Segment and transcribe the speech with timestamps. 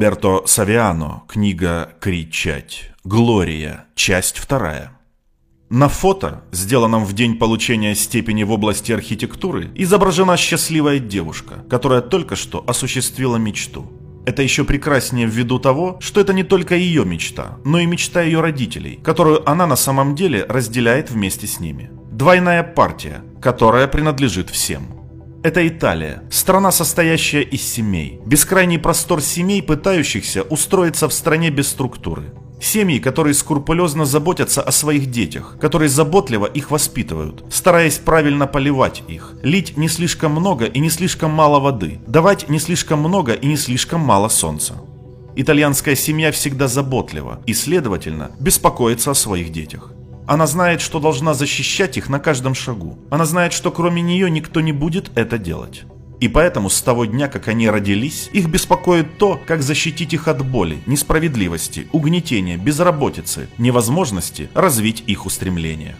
[0.00, 2.90] Роберто Савиано, книга «Кричать».
[3.04, 4.92] Глория, часть вторая.
[5.68, 12.34] На фото, сделанном в день получения степени в области архитектуры, изображена счастливая девушка, которая только
[12.34, 13.92] что осуществила мечту.
[14.24, 18.40] Это еще прекраснее ввиду того, что это не только ее мечта, но и мечта ее
[18.40, 21.90] родителей, которую она на самом деле разделяет вместе с ними.
[22.10, 24.99] Двойная партия, которая принадлежит всем.
[25.42, 28.20] Это Италия, страна, состоящая из семей.
[28.26, 32.34] Бескрайний простор семей, пытающихся устроиться в стране без структуры.
[32.60, 39.32] Семьи, которые скрупулезно заботятся о своих детях, которые заботливо их воспитывают, стараясь правильно поливать их,
[39.42, 43.56] лить не слишком много и не слишком мало воды, давать не слишком много и не
[43.56, 44.74] слишком мало солнца.
[45.36, 49.90] Итальянская семья всегда заботлива и, следовательно, беспокоится о своих детях.
[50.30, 52.96] Она знает, что должна защищать их на каждом шагу.
[53.10, 55.82] Она знает, что кроме нее никто не будет это делать.
[56.20, 60.48] И поэтому с того дня, как они родились, их беспокоит то, как защитить их от
[60.48, 65.96] боли, несправедливости, угнетения, безработицы, невозможности развить их устремления.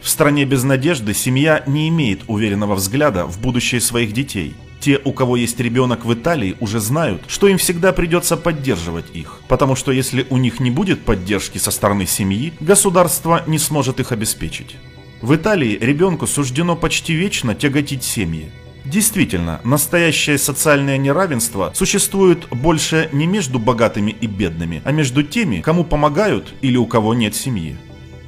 [0.00, 4.54] В стране без надежды семья не имеет уверенного взгляда в будущее своих детей–
[4.86, 9.40] те, у кого есть ребенок в Италии, уже знают, что им всегда придется поддерживать их,
[9.48, 14.12] потому что если у них не будет поддержки со стороны семьи, государство не сможет их
[14.12, 14.76] обеспечить.
[15.22, 18.52] В Италии ребенку суждено почти вечно тяготить семьи.
[18.84, 25.82] Действительно, настоящее социальное неравенство существует больше не между богатыми и бедными, а между теми, кому
[25.82, 27.76] помогают или у кого нет семьи.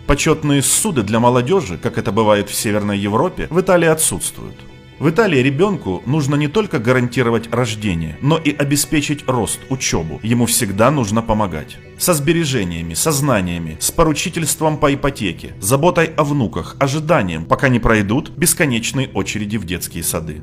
[0.08, 4.56] Почетные суды для молодежи, как это бывает в Северной Европе, в Италии отсутствуют.
[4.98, 10.18] В Италии ребенку нужно не только гарантировать рождение, но и обеспечить рост, учебу.
[10.24, 11.78] Ему всегда нужно помогать.
[11.98, 18.30] Со сбережениями, со знаниями, с поручительством по ипотеке, заботой о внуках, ожиданием, пока не пройдут
[18.30, 20.42] бесконечные очереди в детские сады.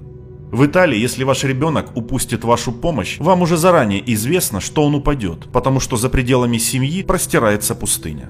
[0.52, 5.52] В Италии, если ваш ребенок упустит вашу помощь, вам уже заранее известно, что он упадет,
[5.52, 8.30] потому что за пределами семьи простирается пустыня.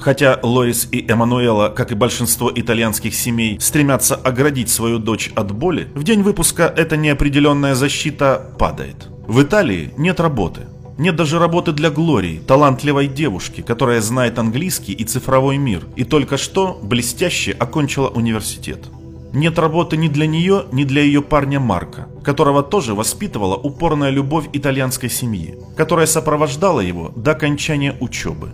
[0.00, 5.88] Хотя Лорис и Эммануэла, как и большинство итальянских семей, стремятся оградить свою дочь от боли,
[5.94, 9.08] в день выпуска эта неопределенная защита падает.
[9.26, 10.62] В Италии нет работы.
[10.96, 16.36] Нет даже работы для Глории, талантливой девушки, которая знает английский и цифровой мир, и только
[16.36, 18.86] что блестяще окончила университет.
[19.32, 24.48] Нет работы ни для нее, ни для ее парня Марка, которого тоже воспитывала упорная любовь
[24.52, 28.50] итальянской семьи, которая сопровождала его до окончания учебы.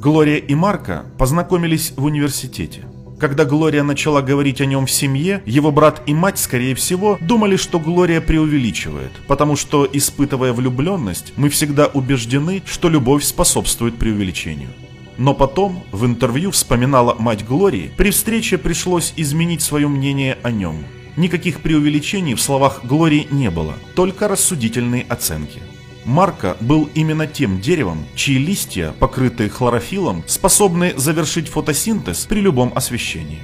[0.00, 2.84] Глория и Марка познакомились в университете.
[3.18, 7.56] Когда Глория начала говорить о нем в семье, его брат и мать, скорее всего, думали,
[7.56, 14.68] что Глория преувеличивает, потому что, испытывая влюбленность, мы всегда убеждены, что любовь способствует преувеличению.
[15.16, 20.84] Но потом, в интервью вспоминала мать Глории, при встрече пришлось изменить свое мнение о нем.
[21.16, 25.60] Никаких преувеличений в словах Глории не было, только рассудительные оценки.
[26.08, 33.40] Марка был именно тем деревом, чьи листья, покрытые хлорофилом, способны завершить фотосинтез при любом освещении.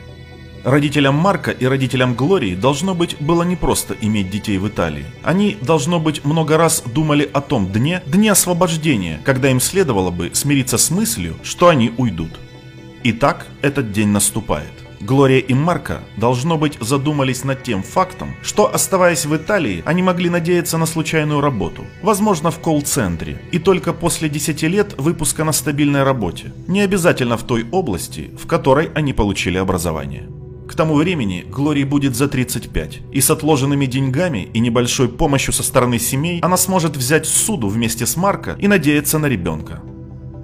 [0.64, 5.04] Родителям Марка и родителям Глории должно быть было не просто иметь детей в Италии.
[5.22, 10.30] Они, должно быть, много раз думали о том дне, дне освобождения, когда им следовало бы
[10.32, 12.40] смириться с мыслью, что они уйдут.
[13.02, 14.83] Итак, этот день наступает.
[15.04, 20.30] Глория и Марка, должно быть, задумались над тем фактом, что, оставаясь в Италии, они могли
[20.30, 26.04] надеяться на случайную работу, возможно, в колл-центре, и только после 10 лет выпуска на стабильной
[26.04, 30.26] работе, не обязательно в той области, в которой они получили образование.
[30.66, 35.62] К тому времени Глории будет за 35, и с отложенными деньгами и небольшой помощью со
[35.62, 39.82] стороны семей она сможет взять суду вместе с Марко и надеяться на ребенка.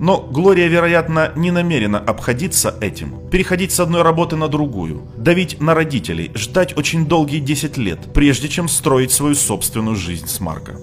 [0.01, 5.75] Но Глория, вероятно, не намерена обходиться этим, переходить с одной работы на другую, давить на
[5.75, 10.77] родителей, ждать очень долгие 10 лет, прежде чем строить свою собственную жизнь с Марко.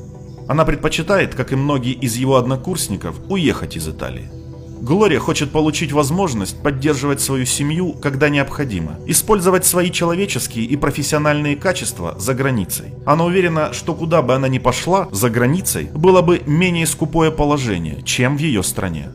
[0.48, 4.37] Она предпочитает, как и многие из его однокурсников, уехать из Италии.
[4.82, 12.16] Глория хочет получить возможность поддерживать свою семью, когда необходимо, использовать свои человеческие и профессиональные качества
[12.20, 12.94] за границей.
[13.06, 18.01] Она уверена, что куда бы она ни пошла, за границей было бы менее скупое положение,
[18.04, 19.10] чем в ее стране.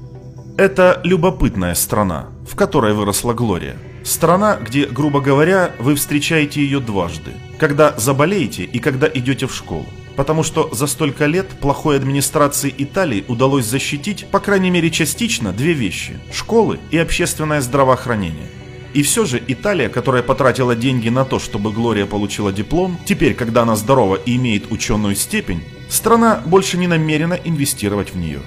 [0.59, 3.77] Это любопытная страна, в которой выросла Глория.
[4.05, 7.33] Страна, где, грубо говоря, вы встречаете ее дважды.
[7.59, 9.87] Когда заболеете и когда идете в школу
[10.17, 15.73] потому что за столько лет плохой администрации Италии удалось защитить, по крайней мере частично, две
[15.73, 18.49] вещи– школы и общественное здравоохранение.
[18.95, 23.63] И все же Италия, которая потратила деньги на то, чтобы Глория получила диплом, теперь, когда
[23.63, 28.41] она здорова и имеет ученую степень, страна больше не намерена инвестировать в нее.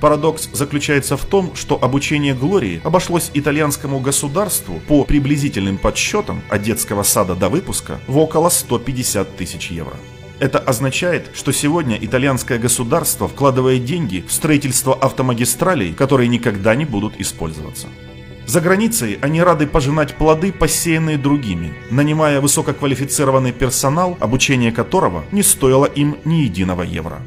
[0.00, 7.02] Парадокс заключается в том, что обучение Глории обошлось итальянскому государству по приблизительным подсчетам от детского
[7.02, 9.96] сада до выпуска в около 150 тысяч евро.
[10.40, 17.20] Это означает, что сегодня итальянское государство вкладывает деньги в строительство автомагистралей, которые никогда не будут
[17.20, 17.88] использоваться.
[18.46, 25.84] За границей они рады пожинать плоды, посеянные другими, нанимая высококвалифицированный персонал, обучение которого не стоило
[25.84, 27.20] им ни единого евро.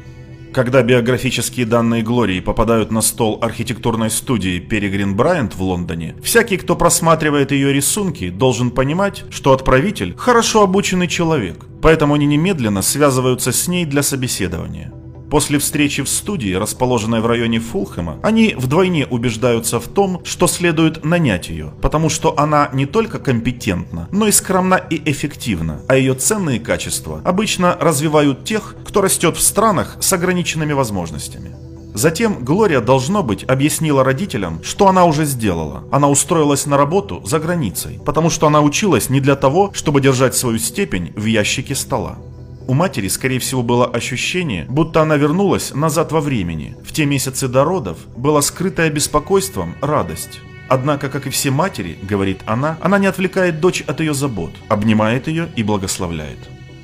[0.52, 6.76] Когда биографические данные Глории попадают на стол архитектурной студии Перегрин Брайант в Лондоне, всякий, кто
[6.76, 13.68] просматривает ее рисунки, должен понимать, что отправитель– хорошо обученный человек, поэтому они немедленно связываются с
[13.68, 14.90] ней для собеседования.
[15.30, 21.04] После встречи в студии, расположенной в районе Фулхэма, они вдвойне убеждаются в том, что следует
[21.04, 26.14] нанять ее, потому что она не только компетентна, но и скромна и эффективна, а ее
[26.14, 31.63] ценные качества обычно развивают тех, кто растет в странах с ограниченными возможностями.
[31.94, 35.84] Затем Глория, должно быть, объяснила родителям, что она уже сделала.
[35.92, 40.34] Она устроилась на работу за границей, потому что она училась не для того, чтобы держать
[40.34, 42.18] свою степень в ящике стола.
[42.66, 46.74] У матери, скорее всего, было ощущение, будто она вернулась назад во времени.
[46.84, 50.40] В те месяцы до родов была скрытая беспокойством радость.
[50.68, 55.28] Однако, как и все матери, говорит она, она не отвлекает дочь от ее забот, обнимает
[55.28, 56.38] ее и благословляет.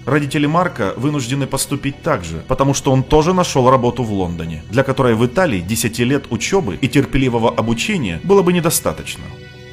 [0.07, 4.83] Родители Марка вынуждены поступить так же, потому что он тоже нашел работу в Лондоне, для
[4.83, 9.25] которой в Италии 10 лет учебы и терпеливого обучения было бы недостаточно.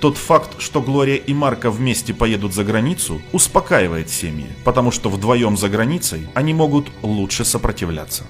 [0.01, 5.57] Тот факт, что Глория и Марка вместе поедут за границу, успокаивает семьи, потому что вдвоем
[5.57, 8.25] за границей они могут лучше сопротивляться.